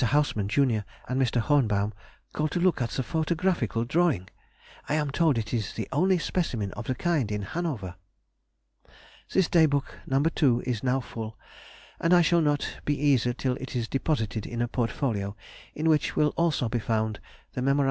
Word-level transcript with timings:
Hausmann, 0.03 0.47
junior, 0.49 0.83
and 1.07 1.21
Mr. 1.21 1.39
Hohenbaum 1.39 1.93
called 2.33 2.49
to 2.51 2.59
look 2.59 2.81
at 2.81 2.89
the 2.89 3.03
photographical 3.03 3.85
drawing. 3.85 4.27
I 4.89 4.95
am 4.95 5.11
told 5.11 5.37
it 5.37 5.53
is 5.53 5.73
the 5.73 5.87
only 5.91 6.17
specimen 6.17 6.71
of 6.71 6.85
the 6.87 6.95
kind 6.95 7.31
in 7.31 7.43
Hanover. 7.43 7.93
This 9.31 9.47
Day 9.47 9.67
book, 9.67 9.99
No. 10.07 10.19
2, 10.23 10.63
is 10.65 10.81
now 10.83 11.01
full, 11.01 11.37
and 11.99 12.15
I 12.15 12.23
shall 12.23 12.41
not 12.41 12.67
be 12.83 12.99
easy 12.99 13.31
till 13.35 13.55
it 13.57 13.75
is 13.75 13.87
deposited 13.87 14.47
in 14.47 14.59
a 14.63 14.67
portfolio, 14.67 15.35
in 15.75 15.87
which 15.87 16.15
will 16.15 16.33
also 16.35 16.67
be 16.67 16.79
found 16.79 17.19
the 17.53 17.61
Mem. 17.61 17.79